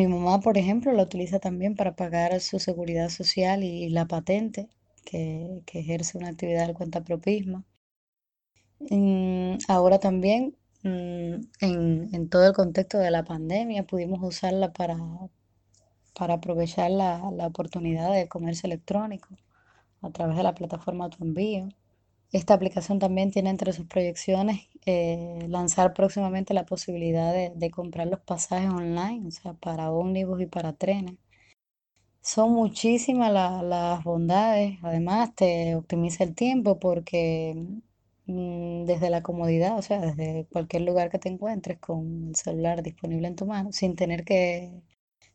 Mi 0.01 0.07
mamá, 0.07 0.39
por 0.39 0.57
ejemplo, 0.57 0.91
la 0.93 1.03
utiliza 1.03 1.37
también 1.39 1.75
para 1.75 1.95
pagar 1.95 2.39
su 2.41 2.57
seguridad 2.57 3.09
social 3.09 3.63
y 3.63 3.87
la 3.89 4.07
patente, 4.07 4.67
que, 5.05 5.61
ejerce 5.73 6.17
una 6.17 6.29
actividad 6.29 6.65
de 6.67 6.73
cuenta 6.73 7.03
propismo. 7.03 7.65
Mm, 8.89 9.57
ahora 9.67 9.99
también, 9.99 10.55
mm, 10.83 11.35
en, 11.61 12.29
todo 12.29 12.47
el 12.47 12.53
contexto 12.53 12.97
de 12.97 13.11
la 13.11 13.23
pandemia, 13.23 13.85
pudimos 13.85 14.19
usarla 14.23 14.73
para, 14.73 14.97
para 16.15 16.35
aprovechar 16.35 16.89
la, 16.89 17.29
la 17.31 17.47
oportunidad 17.47 18.11
de 18.13 18.27
comercio 18.27 18.67
electrónico 18.67 19.37
a 20.01 20.09
través 20.11 20.37
de 20.37 20.43
la 20.43 20.55
plataforma 20.55 21.09
Tu 21.11 21.23
Envío. 21.23 21.69
Esta 22.31 22.53
aplicación 22.53 22.99
también 22.99 23.31
tiene 23.31 23.49
entre 23.49 23.73
sus 23.73 23.85
proyecciones 23.87 24.67
eh, 24.85 25.45
lanzar 25.49 25.93
próximamente 25.93 26.53
la 26.53 26.65
posibilidad 26.65 27.33
de, 27.33 27.71
comprar 27.71 28.07
los 28.07 28.21
pasajes 28.21 28.69
online, 28.69 29.27
o 29.27 29.31
sea, 29.31 29.53
para 29.53 29.91
ómnibus 29.91 30.41
y 30.41 30.45
para 30.47 30.73
trenes. 30.73 31.17
Son 32.21 32.51
muchísimas 32.51 33.31
las 33.33 34.03
bondades, 34.03 34.77
además 34.83 35.33
te 35.35 35.75
optimiza 35.75 36.23
el 36.23 36.35
tiempo 36.35 36.79
porque 36.79 37.55
mm, 38.25 38.85
desde 38.85 39.09
la 39.09 39.23
comodidad, 39.23 39.77
o 39.77 39.81
sea, 39.81 39.99
desde 40.01 40.45
cualquier 40.51 40.83
lugar 40.83 41.09
que 41.09 41.19
te 41.19 41.29
encuentres 41.29 41.79
con 41.79 42.29
el 42.29 42.35
celular 42.35 42.83
disponible 42.83 43.27
en 43.27 43.35
tu 43.35 43.45
mano, 43.45 43.71
sin 43.71 43.95
tener 43.95 44.23
que, 44.23 44.81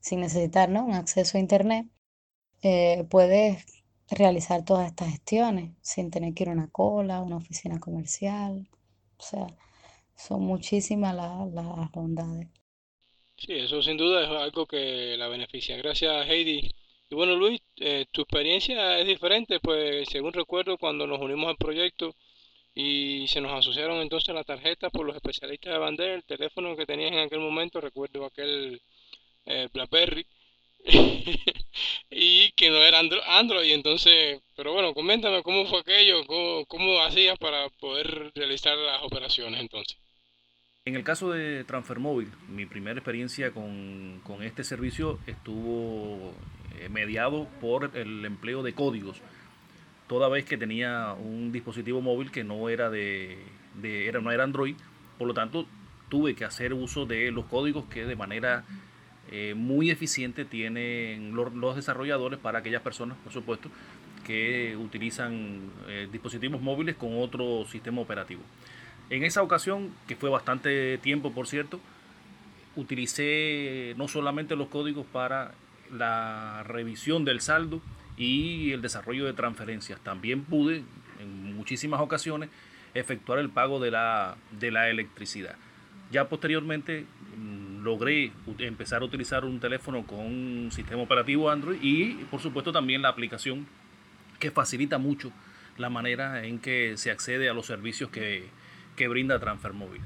sin 0.00 0.20
necesitar, 0.20 0.70
¿no? 0.70 0.84
un 0.84 0.94
acceso 0.94 1.38
a 1.38 1.40
internet, 1.40 1.86
eh, 2.62 3.06
puedes 3.10 3.64
realizar 4.10 4.64
todas 4.64 4.86
estas 4.86 5.10
gestiones 5.10 5.72
sin 5.82 6.10
tener 6.10 6.34
que 6.34 6.44
ir 6.44 6.50
a 6.50 6.52
una 6.52 6.68
cola, 6.68 7.16
a 7.16 7.22
una 7.22 7.36
oficina 7.36 7.80
comercial. 7.80 8.68
O 9.18 9.22
sea, 9.22 9.46
son 10.16 10.42
muchísimas 10.42 11.14
las 11.14 11.90
bondades. 11.92 12.48
Sí, 13.36 13.52
eso 13.52 13.82
sin 13.82 13.96
duda 13.96 14.24
es 14.24 14.30
algo 14.30 14.66
que 14.66 15.16
la 15.18 15.28
beneficia. 15.28 15.76
Gracias, 15.76 16.26
Heidi. 16.28 16.70
Y 17.08 17.14
bueno, 17.14 17.36
Luis, 17.36 17.60
eh, 17.76 18.06
tu 18.10 18.22
experiencia 18.22 18.98
es 18.98 19.06
diferente, 19.06 19.60
pues 19.60 20.08
según 20.10 20.32
recuerdo, 20.32 20.78
cuando 20.78 21.06
nos 21.06 21.20
unimos 21.20 21.48
al 21.48 21.56
proyecto 21.56 22.14
y 22.74 23.26
se 23.28 23.40
nos 23.40 23.52
asociaron 23.52 24.00
entonces 24.00 24.34
las 24.34 24.46
tarjetas 24.46 24.90
por 24.90 25.06
los 25.06 25.16
especialistas 25.16 25.72
de 25.72 25.78
Bandera, 25.78 26.14
el 26.14 26.24
teléfono 26.24 26.76
que 26.76 26.86
tenías 26.86 27.12
en 27.12 27.20
aquel 27.20 27.40
momento, 27.40 27.80
recuerdo 27.80 28.24
aquel 28.24 28.80
eh, 29.46 29.68
Blackberry, 29.72 30.26
y 32.10 32.52
que 32.52 32.70
no 32.70 32.76
era 32.76 33.00
Android, 33.38 33.72
entonces, 33.72 34.40
pero 34.56 34.72
bueno, 34.72 34.94
coméntame 34.94 35.42
cómo 35.42 35.66
fue 35.66 35.80
aquello, 35.80 36.24
cómo, 36.26 37.00
hacías 37.02 37.38
para 37.38 37.68
poder 37.80 38.32
realizar 38.34 38.76
las 38.76 39.02
operaciones 39.02 39.60
entonces. 39.60 39.96
En 40.84 40.94
el 40.94 41.02
caso 41.02 41.32
de 41.32 41.64
Transfermóvil, 41.64 42.30
mi 42.48 42.64
primera 42.64 42.98
experiencia 42.98 43.50
con, 43.50 44.22
este 44.42 44.62
servicio 44.62 45.18
estuvo 45.26 46.32
eh, 46.78 46.88
mediado 46.88 47.48
por 47.60 47.90
el 47.96 48.24
empleo 48.24 48.62
de 48.62 48.72
códigos, 48.72 49.20
toda 50.06 50.28
vez 50.28 50.44
que 50.44 50.56
tenía 50.56 51.14
un 51.14 51.52
dispositivo 51.52 52.00
móvil 52.00 52.30
que 52.30 52.44
no 52.44 52.68
era 52.68 52.90
de, 52.90 53.38
era, 53.82 54.20
no 54.20 54.30
era 54.30 54.44
Android, 54.44 54.76
por 55.18 55.26
lo 55.26 55.34
tanto 55.34 55.66
tuve 56.08 56.34
que 56.34 56.44
hacer 56.44 56.72
uso 56.72 57.06
de 57.06 57.30
los 57.32 57.46
códigos 57.46 57.86
que 57.86 58.04
de 58.04 58.14
manera 58.14 58.64
eh, 59.30 59.54
muy 59.56 59.90
eficiente 59.90 60.44
tienen 60.44 61.34
los, 61.34 61.76
desarrolladores 61.76 62.38
para 62.38 62.60
aquellas 62.60 62.82
personas, 62.82 63.16
por 63.24 63.32
supuesto, 63.32 63.68
que 64.24 64.76
utilizan 64.76 65.70
eh, 65.88 66.08
dispositivos 66.10 66.60
móviles 66.60 66.96
con 66.96 67.20
otro 67.20 67.64
sistema 67.66 68.00
operativo. 68.00 68.42
En 69.10 69.24
esa 69.24 69.42
ocasión, 69.42 69.90
que 70.08 70.16
fue 70.16 70.30
bastante 70.30 70.98
tiempo, 70.98 71.32
por 71.32 71.46
cierto, 71.46 71.80
utilicé 72.76 73.94
no 73.96 74.08
solamente 74.08 74.56
los 74.56 74.68
códigos 74.68 75.06
para 75.06 75.54
la 75.92 76.62
revisión 76.64 77.24
del 77.24 77.40
saldo 77.40 77.80
y 78.16 78.72
el 78.72 78.82
desarrollo 78.82 79.24
de 79.24 79.32
transferencias, 79.32 80.00
también 80.00 80.42
pude 80.42 80.82
en 81.20 81.54
muchísimas 81.56 82.00
ocasiones 82.00 82.50
efectuar 82.94 83.38
el 83.38 83.50
pago 83.50 83.80
de 83.80 83.90
la, 83.90 84.36
de 84.58 84.70
la 84.70 84.88
electricidad. 84.88 85.56
Ya 86.10 86.28
posteriormente 86.28 87.06
logré 87.86 88.32
empezar 88.58 89.02
a 89.02 89.04
utilizar 89.04 89.44
un 89.44 89.60
teléfono 89.60 90.04
con 90.04 90.18
un 90.18 90.70
sistema 90.72 91.02
operativo 91.02 91.48
Android 91.48 91.78
y 91.80 92.14
por 92.24 92.40
supuesto 92.40 92.72
también 92.72 93.00
la 93.00 93.08
aplicación 93.08 93.66
que 94.40 94.50
facilita 94.50 94.98
mucho 94.98 95.32
la 95.78 95.88
manera 95.88 96.44
en 96.44 96.58
que 96.58 96.96
se 96.96 97.10
accede 97.10 97.48
a 97.48 97.54
los 97.54 97.66
servicios 97.66 98.10
que, 98.10 98.50
brinda 99.08 99.38
Transfer 99.38 99.72
Móvil. 99.72 100.02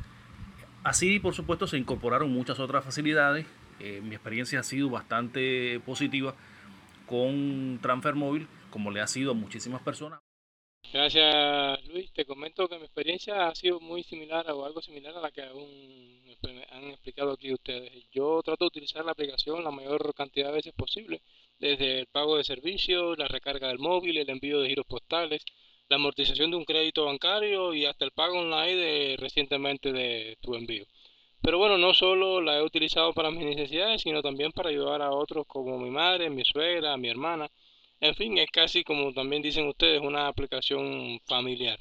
Así, 0.84 1.20
por 1.20 1.34
supuesto, 1.34 1.66
se 1.66 1.78
incorporaron 1.78 2.30
muchas 2.30 2.58
otras 2.58 2.84
facilidades. 2.84 3.46
Eh, 3.78 4.00
mi 4.02 4.14
experiencia 4.14 4.60
ha 4.60 4.62
sido 4.62 4.90
bastante 4.90 5.80
positiva 5.86 6.34
con 7.06 7.78
Transfer 7.80 8.14
Móvil, 8.14 8.46
como 8.70 8.90
le 8.90 9.00
ha 9.00 9.06
sido 9.06 9.30
a 9.30 9.34
muchísimas 9.34 9.80
personas. 9.82 10.20
Gracias, 10.92 11.84
Luis. 11.86 12.12
Te 12.12 12.24
comento 12.24 12.68
que 12.68 12.78
mi 12.78 12.84
experiencia 12.84 13.48
ha 13.48 13.54
sido 13.54 13.80
muy 13.80 14.02
similar 14.02 14.50
o 14.50 14.64
algo 14.64 14.82
similar 14.82 15.16
a 15.16 15.20
la 15.20 15.30
que 15.30 15.42
han 16.70 16.90
explicado 16.90 17.32
aquí 17.32 17.52
ustedes. 17.52 17.92
Yo 18.12 18.40
trato 18.42 18.64
de 18.64 18.68
utilizar 18.68 19.04
la 19.04 19.12
aplicación 19.12 19.64
la 19.64 19.70
mayor 19.70 20.14
cantidad 20.14 20.48
de 20.48 20.54
veces 20.54 20.72
posible, 20.74 21.22
desde 21.58 22.00
el 22.00 22.06
pago 22.06 22.36
de 22.36 22.44
servicios, 22.44 23.18
la 23.18 23.28
recarga 23.28 23.68
del 23.68 23.78
móvil, 23.78 24.16
el 24.18 24.30
envío 24.30 24.60
de 24.60 24.68
giros 24.68 24.86
postales, 24.86 25.42
la 25.88 25.96
amortización 25.96 26.50
de 26.50 26.56
un 26.56 26.64
crédito 26.64 27.04
bancario 27.04 27.74
y 27.74 27.84
hasta 27.84 28.04
el 28.04 28.12
pago 28.12 28.38
online 28.38 28.76
de, 28.76 29.16
recientemente 29.18 29.92
de 29.92 30.38
tu 30.40 30.54
envío. 30.54 30.86
Pero 31.42 31.58
bueno, 31.58 31.78
no 31.78 31.94
solo 31.94 32.40
la 32.40 32.58
he 32.58 32.62
utilizado 32.62 33.12
para 33.12 33.30
mis 33.30 33.44
necesidades, 33.44 34.02
sino 34.02 34.22
también 34.22 34.52
para 34.52 34.70
ayudar 34.70 35.02
a 35.02 35.10
otros 35.10 35.46
como 35.46 35.78
mi 35.78 35.90
madre, 35.90 36.30
mi 36.30 36.44
suegra, 36.44 36.96
mi 36.96 37.08
hermana. 37.08 37.50
En 38.00 38.14
fin, 38.14 38.38
es 38.38 38.50
casi 38.50 38.84
como 38.84 39.12
también 39.12 39.42
dicen 39.42 39.66
ustedes, 39.66 40.00
una 40.00 40.28
aplicación 40.28 41.20
familiar. 41.26 41.78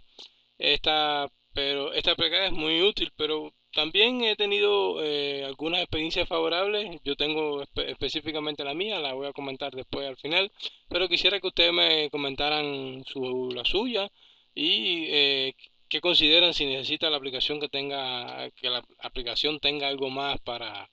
Esta, 0.58 1.28
pero 1.54 1.94
esta 1.94 2.12
aplicación 2.12 2.54
es 2.54 2.60
muy 2.60 2.82
útil, 2.82 3.12
pero 3.16 3.54
también 3.74 4.24
he 4.24 4.36
tenido 4.36 5.04
eh, 5.04 5.44
algunas 5.46 5.82
experiencias 5.82 6.28
favorables. 6.28 7.00
Yo 7.04 7.16
tengo 7.16 7.64
específicamente 7.76 8.64
la 8.64 8.74
mía, 8.74 9.00
la 9.00 9.14
voy 9.14 9.28
a 9.28 9.34
comentar 9.34 9.74
después 9.74 10.08
al 10.08 10.18
final. 10.18 10.52
Pero 10.88 11.08
quisiera 11.08 11.40
que 11.40 11.48
ustedes 11.48 11.74
me 11.74 12.10
comentaran 12.10 13.04
su, 13.06 13.52
la 13.54 13.64
suya 13.66 14.10
y 14.56 15.06
eh, 15.10 15.56
qué 15.88 16.02
consideran 16.02 16.54
si 16.54 16.66
necesita 16.66 17.10
la 17.10 17.18
aplicación 17.18 17.60
que 17.60 17.70
tenga, 17.70 18.50
que 18.52 18.70
la 18.70 18.84
aplicación 19.00 19.60
tenga 19.60 19.88
algo 19.88 20.10
más 20.10 20.40
para 20.42 20.90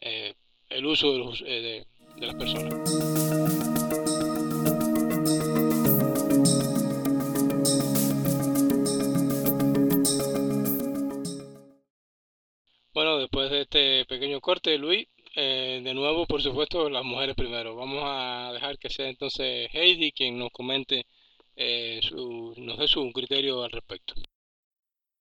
eh, 0.00 0.34
el 0.68 0.86
uso 0.86 1.32
de, 1.32 1.86
de 2.16 2.26
las 2.26 2.34
personas. 2.34 3.49
Este 13.70 14.04
pequeño 14.06 14.40
corte, 14.40 14.76
Luis, 14.78 15.06
eh, 15.36 15.80
de 15.84 15.94
nuevo, 15.94 16.26
por 16.26 16.42
supuesto, 16.42 16.90
las 16.90 17.04
mujeres 17.04 17.36
primero. 17.36 17.76
Vamos 17.76 18.02
a 18.04 18.50
dejar 18.52 18.78
que 18.78 18.90
sea 18.90 19.08
entonces 19.08 19.68
Heidi 19.72 20.10
quien 20.10 20.40
nos 20.40 20.50
comente, 20.50 21.06
eh, 21.54 22.00
su, 22.02 22.52
nos 22.56 22.78
dé 22.78 22.88
su 22.88 23.12
criterio 23.12 23.62
al 23.62 23.70
respecto. 23.70 24.14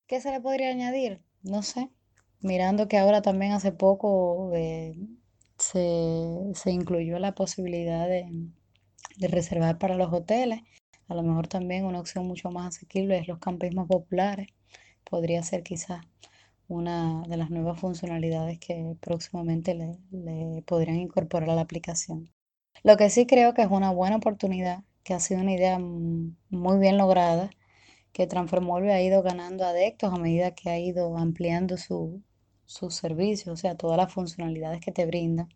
¿Qué 0.08 0.20
se 0.20 0.32
le 0.32 0.42
podría 0.42 0.72
añadir? 0.72 1.22
No 1.44 1.62
sé. 1.62 1.92
Mirando 2.42 2.88
que 2.88 2.98
ahora 2.98 3.22
también 3.22 3.52
hace 3.52 3.72
poco 3.72 4.52
eh, 4.56 4.96
se, 5.60 6.40
se, 6.56 6.72
incluyó 6.72 7.20
la 7.20 7.36
posibilidad 7.36 8.08
de, 8.08 8.26
de 9.18 9.28
reservar 9.28 9.78
para 9.78 9.96
los 9.96 10.12
hoteles. 10.12 10.62
A 11.08 11.14
lo 11.14 11.22
mejor 11.22 11.48
también 11.48 11.86
una 11.86 12.00
opción 12.00 12.26
mucho 12.26 12.50
más 12.50 12.76
asequible 12.76 13.20
es 13.20 13.28
los 13.28 13.38
campismos 13.38 13.88
populares. 13.88 14.48
Podría 15.04 15.44
ser 15.44 15.62
quizás 15.62 16.04
una 16.70 17.24
de 17.28 17.36
las 17.36 17.50
nuevas 17.50 17.80
funcionalidades 17.80 18.60
que 18.60 18.96
próximamente 19.02 19.74
le, 19.74 20.62
podrían 20.64 20.98
incorporar 20.98 21.50
a 21.50 21.56
la 21.56 21.62
aplicación. 21.62 22.32
Lo 22.84 22.96
que 22.96 23.10
sí 23.10 23.26
creo 23.26 23.54
que 23.54 23.64
es 23.64 23.72
una 23.72 23.92
buena 23.92 24.18
oportunidad, 24.18 24.84
que 25.04 25.14
ha 25.16 25.20
sido 25.20 25.42
una 25.42 25.54
idea 25.54 25.80
muy 25.80 26.80
bien 26.80 26.98
lograda, 26.98 27.50
que 28.14 28.28
Transformolve 28.28 28.94
ha 28.94 29.02
ido 29.02 29.24
ganando 29.24 29.66
adeptos 29.66 30.14
a 30.14 30.18
medida 30.18 30.52
que 30.52 30.70
ha 30.70 30.80
ido 30.80 31.18
ampliando 31.18 31.78
su, 31.78 32.22
sus 32.66 32.96
servicios, 32.96 33.48
o 33.54 33.58
sea, 33.58 33.76
todas 33.76 33.98
las 33.98 34.14
funcionalidades 34.14 34.80
que 34.82 34.92
te 34.92 35.06
brinda. 35.08 35.48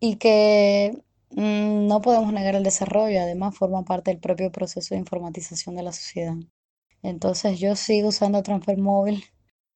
Y 0.00 0.16
que 0.16 1.02
mm, 1.30 1.86
no 1.86 2.02
podemos 2.02 2.32
negar 2.32 2.54
el 2.54 2.62
desarrollo, 2.62 3.20
además 3.22 3.56
forma 3.56 3.84
parte 3.84 4.10
del 4.10 4.20
propio 4.20 4.52
proceso 4.52 4.94
de 4.94 5.00
informatización 5.00 5.76
de 5.76 5.82
la 5.82 5.92
sociedad. 5.92 6.36
Entonces 7.02 7.58
yo 7.60 7.76
sigo 7.76 8.08
usando 8.08 8.42
Transfer 8.42 8.78
Móvil 8.78 9.24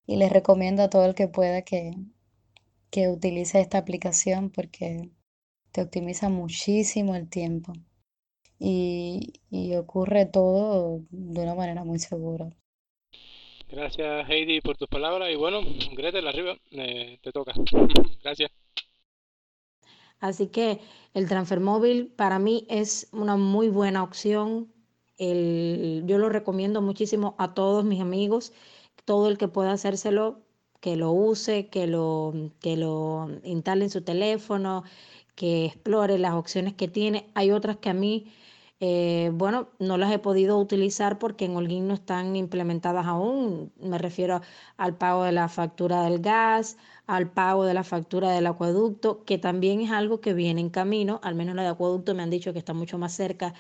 y 0.07 0.17
les 0.17 0.33
recomiendo 0.33 0.83
a 0.83 0.91
todo 0.91 1.05
el 1.07 1.15
que 1.15 1.29
pueda 1.29 1.63
que, 1.63 1.93
que 2.91 3.09
utilice 3.09 3.61
esta 3.61 3.79
aplicación 3.79 4.51
porque 4.51 5.11
te 5.73 5.83
optimiza 5.83 6.29
muchísimo 6.29 7.15
el 7.15 7.29
tiempo 7.29 7.73
y, 8.61 9.33
ocurre 9.77 10.27
todo 10.27 11.01
de 11.11 11.43
una 11.43 11.55
manera 11.55 11.85
muy 11.85 11.99
segura. 11.99 12.51
Gracias 13.69 14.29
Heidi 14.29 14.61
por 14.61 14.77
tus 14.77 14.89
palabras 14.89 15.31
y 15.31 15.37
bueno, 15.37 15.61
Gretel 15.93 16.27
arriba, 16.27 16.57
eh, 16.73 17.19
te 17.23 17.33
toca. 17.33 17.53
Gracias. 18.23 18.51
Así 20.19 20.49
que 20.49 20.81
el 21.15 21.29
transfer 21.29 21.61
móvil 21.61 22.09
para 22.09 22.39
mí 22.39 22.67
es 22.69 23.09
una 23.13 23.37
muy 23.37 23.69
buena 23.69 24.03
opción. 24.03 24.73
yo 25.19 26.19
lo 26.19 26.29
recomiendo 26.29 26.83
muchísimo 26.83 27.35
a 27.39 27.55
todos 27.55 27.85
mis 27.85 28.01
amigos, 28.01 28.53
todo 29.05 29.29
el 29.29 29.39
que 29.39 29.49
pueda 29.49 29.73
hacérselo, 29.73 30.41
que 30.81 30.97
lo 30.97 31.13
use, 31.13 31.69
que 31.69 31.87
lo, 31.87 32.33
que 32.61 32.77
lo 32.77 33.29
instale 33.45 33.85
en 33.85 33.91
su 33.91 34.03
teléfono, 34.03 34.85
que 35.35 35.67
explore 35.67 36.19
las 36.19 36.35
opciones 36.35 36.75
que 36.75 36.89
tiene. 36.89 37.31
Hay 37.35 37.51
otras 37.51 37.77
que 37.79 37.91
a 37.91 37.95
mí 37.95 38.33
eh, 38.83 39.31
bueno, 39.35 39.69
no 39.79 39.99
las 39.99 40.11
he 40.11 40.19
podido 40.19 40.59
utilizar 40.59 41.19
porque 41.19 41.45
en 41.45 41.55
Holguín 41.55 41.87
no 41.87 41.95
están 41.95 42.35
implementadas 42.35 43.07
aún. 43.07 43.73
Me 43.79 43.99
refiero 43.99 44.41
al 44.79 44.97
pago 44.97 45.25
de 45.25 45.33
la 45.33 45.49
factura 45.51 46.03
del 46.05 46.21
gas, 46.21 46.79
al 47.07 47.31
pago 47.31 47.67
de 47.67 47.75
la 47.75 47.85
factura 47.85 48.31
del 48.31 48.47
acueducto, 48.47 49.23
que 49.25 49.37
también 49.39 49.83
es 49.83 49.91
algo 49.91 50.21
que 50.23 50.33
viene 50.33 50.63
en 50.63 50.71
camino, 50.71 51.21
al 51.23 51.35
menos 51.35 51.55
la 51.57 51.63
de 51.63 51.69
acueducto 51.69 52.15
me 52.15 52.23
han 52.23 52.31
dicho 52.31 52.53
que 52.55 52.59
está 52.59 52.73
mucho 52.73 52.97
más 52.99 53.13
cerca 53.13 53.55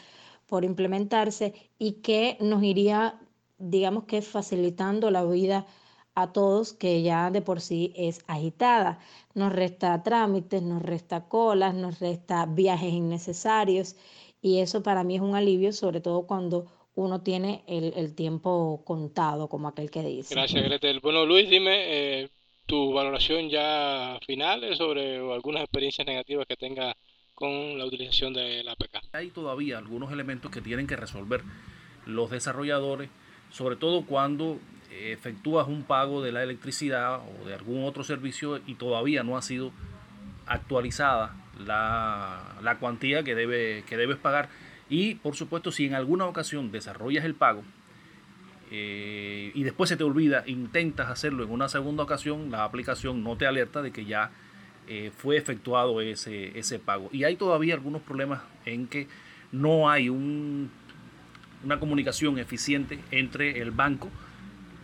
por 0.46 0.64
implementarse 0.64 1.54
y 1.78 1.94
que 2.02 2.38
nos 2.40 2.62
iría, 2.62 3.20
digamos 3.60 4.04
que 4.04 4.22
facilitando 4.22 5.10
la 5.10 5.24
vida 5.24 5.66
a 6.14 6.32
todos, 6.32 6.72
que 6.72 7.02
ya 7.02 7.30
de 7.30 7.42
por 7.42 7.60
sí 7.60 7.92
es 7.96 8.24
agitada. 8.26 8.98
Nos 9.34 9.52
resta 9.52 10.02
trámites, 10.02 10.62
nos 10.62 10.82
resta 10.82 11.28
colas, 11.28 11.74
nos 11.74 12.00
resta 12.00 12.46
viajes 12.46 12.92
innecesarios 12.92 13.96
y 14.42 14.58
eso 14.58 14.82
para 14.82 15.04
mí 15.04 15.16
es 15.16 15.22
un 15.22 15.34
alivio, 15.34 15.72
sobre 15.72 16.00
todo 16.00 16.26
cuando 16.26 16.66
uno 16.94 17.22
tiene 17.22 17.62
el, 17.66 18.14
tiempo 18.14 18.82
contado, 18.84 19.48
como 19.48 19.68
aquel 19.68 19.90
que 19.90 20.02
dice. 20.02 20.34
Gracias, 20.34 20.62
Gretel. 20.64 21.00
Bueno, 21.00 21.24
Luis, 21.24 21.48
dime 21.48 22.22
eh, 22.22 22.28
tu 22.66 22.92
valoración 22.92 23.48
ya 23.48 24.18
final 24.26 24.76
sobre 24.76 25.16
algunas 25.16 25.62
experiencias 25.62 26.06
negativas 26.06 26.46
que 26.46 26.56
tenga 26.56 26.94
con 27.34 27.78
la 27.78 27.86
utilización 27.86 28.34
de 28.34 28.62
la 28.62 28.72
APK. 28.72 28.98
Hay 29.12 29.30
todavía 29.30 29.78
algunos 29.78 30.12
elementos 30.12 30.50
que 30.50 30.60
tienen 30.60 30.86
que 30.86 30.96
resolver 30.96 31.42
los 32.06 32.30
desarrolladores, 32.30 33.08
sobre 33.50 33.76
todo 33.76 34.04
cuando 34.06 34.58
efectúas 34.90 35.68
un 35.68 35.82
pago 35.84 36.22
de 36.22 36.32
la 36.32 36.42
electricidad 36.42 37.20
o 37.20 37.46
de 37.46 37.54
algún 37.54 37.84
otro 37.84 38.04
servicio 38.04 38.60
y 38.66 38.74
todavía 38.74 39.22
no 39.22 39.36
ha 39.36 39.42
sido 39.42 39.72
actualizada 40.46 41.34
la, 41.66 42.76
cuantía 42.80 43.22
que, 43.22 43.34
debe, 43.34 43.84
que 43.88 43.96
debes 43.96 44.16
pagar. 44.18 44.48
Y 44.88 45.14
por 45.16 45.36
supuesto, 45.36 45.70
si 45.70 45.86
en 45.86 45.94
alguna 45.94 46.26
ocasión 46.26 46.72
desarrollas 46.72 47.24
el 47.24 47.34
pago 47.34 47.62
eh, 48.70 49.52
y 49.54 49.62
después 49.62 49.88
se 49.88 49.96
te 49.96 50.04
olvida, 50.04 50.42
intentas 50.46 51.08
hacerlo 51.10 51.44
en 51.44 51.50
una 51.50 51.68
segunda 51.68 52.02
ocasión, 52.02 52.50
la 52.50 52.64
aplicación 52.64 53.22
no 53.22 53.36
te 53.36 53.46
alerta 53.46 53.82
de 53.82 53.92
que 53.92 54.04
ya 54.04 54.30
eh, 54.88 55.12
fue 55.16 55.36
efectuado 55.36 56.00
ese, 56.00 56.58
ese 56.58 56.78
pago. 56.78 57.08
Y 57.12 57.24
hay 57.24 57.36
todavía 57.36 57.74
algunos 57.74 58.02
problemas 58.02 58.42
en 58.64 58.88
que 58.88 59.06
no 59.52 59.88
hay 59.90 60.08
un, 60.08 60.70
una 61.64 61.78
comunicación 61.78 62.38
eficiente 62.38 62.98
entre 63.10 63.60
el 63.60 63.70
banco 63.70 64.10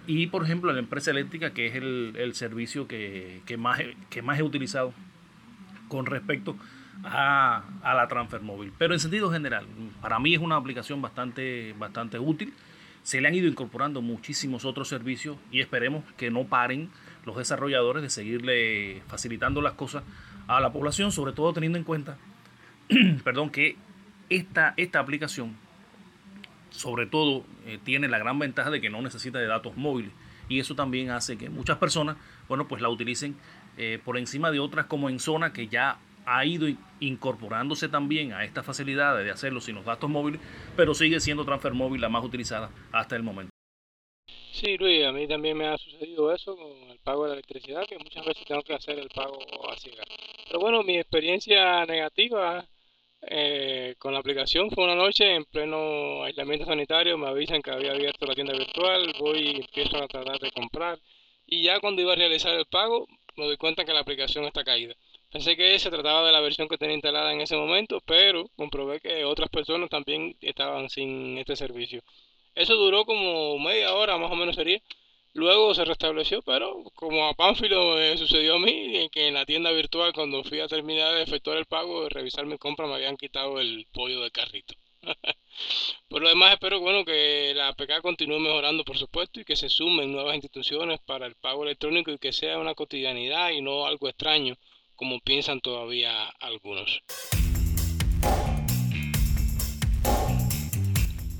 y, 0.06 0.28
por 0.28 0.45
ejemplo, 0.45 0.73
la 0.73 0.78
empresa 0.78 1.11
eléctrica, 1.11 1.50
que 1.50 1.66
es 1.66 1.75
el, 1.75 2.14
el 2.16 2.35
servicio 2.35 2.87
que, 2.87 3.42
que, 3.45 3.56
más, 3.56 3.80
que 4.09 4.23
más 4.23 4.38
he 4.38 4.42
utilizado 4.42 4.92
con 5.88 6.06
respecto 6.06 6.56
a, 7.04 7.64
la 7.83 8.09
transfer 8.09 8.40
móvil. 8.40 8.73
Pero 8.78 8.95
en 8.95 9.00
sentido 9.00 9.30
general, 9.30 9.66
para 10.00 10.19
mí 10.19 10.34
es 10.34 10.41
una 10.41 10.56
aplicación 10.56 11.02
bastante, 11.02 11.75
bastante 11.78 12.19
útil. 12.19 12.52
Se 13.02 13.21
le 13.21 13.28
han 13.28 13.34
ido 13.34 13.49
incorporando 13.49 14.02
muchísimos 14.02 14.65
otros 14.65 14.89
servicios 14.89 15.36
y 15.50 15.60
esperemos 15.60 16.04
que 16.17 16.30
no 16.30 16.45
paren 16.45 16.91
los 17.25 17.36
desarrolladores 17.36 18.02
de 18.02 18.10
seguirle 18.10 19.02
facilitando 19.08 19.62
las 19.62 19.75
cosas 19.75 20.04
a 20.49 20.60
la 20.60 20.73
población, 20.73 21.12
sobre 21.12 21.32
todo 21.32 21.52
teniendo 21.52 21.78
en 21.78 21.84
cuenta, 21.84 22.17
perdón, 23.25 23.50
que 23.50 23.76
esta, 24.28 24.75
esta 24.76 25.00
aplicación 25.00 25.56
sobre 26.76 27.06
todo 27.06 27.45
eh, 27.67 27.78
tiene 27.82 28.08
la 28.08 28.19
gran 28.19 28.39
ventaja 28.39 28.71
de 28.71 28.80
que 28.80 28.91
no 28.91 29.02
necesita 29.02 29.39
de 29.39 29.47
datos 29.47 29.76
móviles 29.76 30.12
y 30.49 30.60
eso 30.60 30.75
también 30.75 31.10
hace 31.10 31.36
que 31.36 31.50
muchas 31.50 31.78
personas, 31.78 32.17
bueno, 32.49 32.69
pues 32.69 32.80
la 32.82 32.89
utilicen 32.89 33.36
eh, 33.76 33.99
por 34.04 34.17
encima 34.17 34.50
de 34.50 34.60
otras 34.60 34.86
como 34.86 35.08
en 35.08 35.19
zona 35.19 35.52
que 35.52 35.69
ya 35.69 35.99
ha 36.25 36.45
ido 36.45 36.67
incorporándose 37.00 37.89
también 37.89 38.32
a 38.32 38.45
esta 38.45 38.62
facilidad 38.62 39.17
de 39.17 39.30
hacerlo 39.30 39.60
sin 39.60 39.76
los 39.76 39.84
datos 39.84 40.10
móviles, 40.10 40.41
pero 40.76 40.95
sigue 40.95 41.21
siendo 41.21 41.45
Transfer 41.45 41.73
Móvil 41.73 42.00
la 42.00 42.08
más 42.08 42.25
utilizada 42.25 42.71
hasta 42.93 43.15
el 43.15 43.23
momento. 43.23 43.50
Sí, 44.52 44.76
Luis, 44.78 45.04
a 45.04 45.12
mí 45.12 45.28
también 45.28 45.56
me 45.56 45.69
ha 45.69 45.76
sucedido 45.76 46.32
eso 46.32 46.56
con 46.56 46.91
el 46.91 46.99
pago 47.00 47.25
de 47.25 47.28
la 47.28 47.34
electricidad, 47.34 47.86
que 47.86 47.99
muchas 47.99 48.25
veces 48.25 48.45
tengo 48.47 48.62
que 48.62 48.75
hacer 48.75 48.99
el 48.99 49.08
pago 49.10 49.39
a 49.71 49.76
ciegas. 49.76 50.06
Pero 50.47 50.60
bueno, 50.60 50.82
mi 50.82 50.99
experiencia 50.99 51.84
negativa 51.84 52.67
eh, 53.28 53.95
con 53.99 54.12
la 54.12 54.21
aplicación 54.21 54.71
fue 54.71 54.84
una 54.84 54.95
noche 54.95 55.34
en 55.34 55.45
pleno 55.45 56.25
aislamiento 56.25 56.67
sanitario, 56.67 57.19
me 57.19 57.28
avisan 57.28 57.62
que 57.62 57.71
había 57.71 57.93
abierto 57.93 58.26
la 58.26 58.34
tienda 58.34 58.52
virtual, 58.52 59.12
voy 59.19 59.39
y 59.39 59.60
empiezo 59.60 59.97
a 59.97 60.08
tratar 60.08 60.39
de 60.39 60.50
comprar. 60.52 60.99
Y 61.47 61.62
ya 61.62 61.80
cuando 61.80 62.02
iba 62.02 62.12
a 62.12 62.17
realizar 62.17 62.54
el 62.54 62.67
pago, 62.67 63.06
me 63.36 63.45
doy 63.47 63.56
cuenta 63.56 63.84
que 63.84 63.93
la 63.93 64.00
aplicación 64.00 64.45
está 64.45 64.65
caída. 64.65 64.95
Pensé 65.30 65.56
que 65.56 65.78
se 65.78 65.91
trataba 65.91 66.26
de 66.26 66.32
la 66.32 66.41
versión 66.41 66.69
que 66.69 66.78
tenía 66.78 66.95
instalada 66.95 67.32
en 67.32 67.41
ese 67.41 67.56
momento, 67.56 68.00
pero 68.06 68.49
comprobé 68.56 69.00
que 69.00 69.25
otras 69.25 69.50
personas 69.50 69.91
también 69.91 70.36
estaban 70.41 70.89
sin 70.89 71.39
este 71.39 71.56
servicio. 71.56 72.02
Eso 72.54 72.75
duró 72.76 73.04
como 73.04 73.58
media 73.58 73.95
hora, 73.95 74.17
más 74.19 74.32
o 74.32 74.36
menos 74.36 74.56
sería. 74.56 74.80
Luego 75.37 75.75
se 75.75 75.85
restableció, 75.85 76.41
pero 76.41 76.83
como 76.95 77.27
a 77.27 77.35
Pánfilo 77.35 77.97
me 77.97 78.17
sucedió 78.17 78.55
a 78.55 78.59
mí, 78.59 79.11
que 79.13 79.29
en 79.29 79.35
la 79.35 79.45
tienda 79.45 79.71
virtual 79.71 80.15
cuando 80.15 80.43
fui 80.43 80.61
a 80.61 80.67
terminar 80.67 81.15
de 81.15 81.25
efectuar 81.25 81.59
el 81.59 81.67
pago, 81.67 82.09
revisar 82.09 82.47
mi 82.47 82.57
compra, 82.57 82.87
me 82.87 82.95
habían 82.95 83.19
quitado 83.19 83.61
el 83.61 83.87
pollo 83.93 84.23
del 84.23 84.33
carrito. 84.33 84.73
Por 86.09 86.23
lo 86.23 86.31
demás, 86.31 86.55
espero 86.55 86.81
bueno, 86.81 87.05
que 87.05 87.53
la 87.55 87.69
APK 87.69 88.01
continúe 88.01 88.39
mejorando, 88.39 88.83
por 88.83 88.97
supuesto, 88.97 89.39
y 89.39 89.45
que 89.45 89.57
se 89.57 89.69
sumen 89.69 90.11
nuevas 90.11 90.37
instituciones 90.37 91.01
para 91.01 91.27
el 91.27 91.35
pago 91.35 91.65
electrónico 91.65 92.11
y 92.11 92.19
que 92.19 92.33
sea 92.33 92.59
una 92.59 92.75
cotidianidad 92.75 93.51
y 93.51 93.61
no 93.61 93.85
algo 93.85 94.09
extraño, 94.09 94.57
como 94.95 95.21
piensan 95.21 95.61
todavía 95.61 96.29
algunos. 96.41 97.03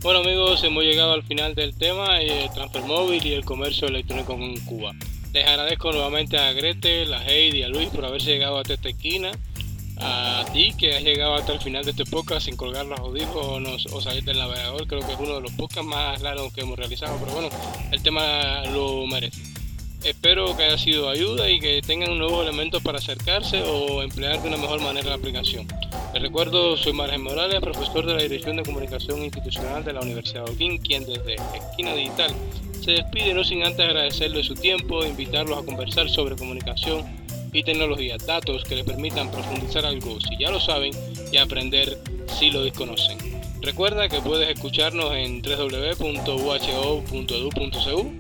Bueno 0.07 0.21
amigos, 0.21 0.63
hemos 0.63 0.85
llegado 0.85 1.15
al 1.15 1.25
final 1.25 1.57
del 1.57 1.77
tema, 1.77 2.21
el 2.21 2.31
eh, 2.31 2.51
transfer 2.55 2.85
móvil 2.85 3.27
y 3.27 3.33
el 3.33 3.45
comercio 3.45 3.89
electrónico 3.89 4.35
en 4.35 4.57
Cuba. 4.61 4.93
Les 5.33 5.45
agradezco 5.45 5.91
nuevamente 5.91 6.39
a 6.39 6.53
Grete, 6.53 7.13
a 7.13 7.27
Heidi 7.27 7.59
y 7.59 7.63
a 7.65 7.69
Luis 7.69 7.89
por 7.89 8.05
haberse 8.05 8.31
llegado 8.31 8.57
hasta 8.57 8.75
esta 8.75 8.89
esquina 8.89 9.33
a 9.97 10.45
ti 10.53 10.73
que 10.79 10.95
has 10.95 11.03
llegado 11.03 11.35
hasta 11.35 11.55
el 11.55 11.61
final 11.61 11.85
de 11.85 11.91
este 11.91 12.05
podcast 12.05 12.47
sin 12.47 12.57
colgar 12.57 12.87
los 12.87 13.01
audífonos 13.01 13.87
o 13.87 14.01
salir 14.01 14.23
del 14.23 14.39
navegador. 14.39 14.87
Creo 14.87 15.01
que 15.01 15.13
es 15.13 15.19
uno 15.19 15.35
de 15.35 15.41
los 15.41 15.51
podcasts 15.51 15.85
más 15.85 16.23
largos 16.23 16.53
que 16.53 16.61
hemos 16.61 16.79
realizado, 16.79 17.19
pero 17.19 17.33
bueno, 17.33 17.49
el 17.91 18.01
tema 18.01 18.63
lo 18.67 19.09
merece. 19.09 19.56
Espero 20.07 20.57
que 20.57 20.63
haya 20.63 20.79
sido 20.79 21.09
ayuda 21.09 21.51
y 21.51 21.59
que 21.59 21.83
tengan 21.83 22.17
nuevos 22.17 22.47
elementos 22.47 22.81
para 22.81 22.99
acercarse 22.99 23.65
o 23.65 24.05
emplear 24.05 24.41
de 24.41 24.47
una 24.47 24.57
mejor 24.57 24.81
manera 24.81 25.09
la 25.09 25.17
aplicación. 25.17 25.67
Les 26.15 26.23
recuerdo, 26.23 26.77
soy 26.77 26.93
Margen 26.93 27.25
Morales, 27.25 27.59
profesor 27.59 28.07
de 28.07 28.15
la 28.15 28.23
Dirección 28.23 28.57
de 28.57 28.63
Comunicación 28.63 29.25
Institucional 29.25 29.85
de 29.85 29.93
la 29.93 30.03
Universidad 30.03 30.45
de 30.45 30.53
Oquín, 30.53 30.79
quien 30.79 31.05
desde 31.05 31.35
Esquina 31.35 31.93
Digital 31.93 32.33
se 32.85 32.93
despide 32.93 33.35
no 33.35 33.43
sin 33.43 33.65
antes 33.65 33.85
agradecerle 33.85 34.45
su 34.45 34.55
tiempo 34.55 35.03
e 35.03 35.09
invitarlos 35.09 35.59
a 35.59 35.65
conversar 35.65 36.09
sobre 36.09 36.37
comunicación 36.37 37.05
y 37.53 37.65
tecnología, 37.65 38.17
datos 38.17 38.63
que 38.63 38.77
le 38.77 38.85
permitan 38.85 39.29
profundizar 39.33 39.85
algo 39.85 40.21
si 40.21 40.39
ya 40.39 40.53
lo 40.53 40.61
saben 40.61 40.93
y 41.33 41.37
aprender 41.39 41.99
si 42.39 42.53
lo 42.53 42.63
desconocen. 42.63 43.36
Recuerda 43.63 44.09
que 44.09 44.21
puedes 44.21 44.49
escucharnos 44.49 45.13
en 45.15 45.43
www.uho.edu.cu 45.43 46.07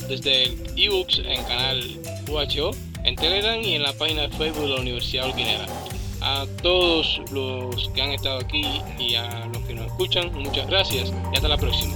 desde 0.08 0.44
el 0.44 0.56
ebooks 0.76 1.18
en 1.18 1.44
canal 1.44 1.82
UHO, 2.28 2.70
en 3.04 3.14
Telegram 3.16 3.60
y 3.60 3.74
en 3.74 3.82
la 3.82 3.92
página 3.92 4.22
de 4.22 4.30
Facebook 4.30 4.62
de 4.62 4.68
la 4.70 4.80
Universidad 4.80 5.26
Olguinera. 5.26 5.66
A 6.20 6.46
todos 6.62 7.20
los 7.30 7.90
que 7.90 8.02
han 8.02 8.10
estado 8.10 8.38
aquí 8.38 8.64
y 8.98 9.14
a 9.14 9.46
los 9.52 9.62
que 9.64 9.74
nos 9.74 9.86
escuchan, 9.86 10.32
muchas 10.32 10.66
gracias 10.66 11.12
y 11.32 11.36
hasta 11.36 11.48
la 11.48 11.58
próxima. 11.58 11.94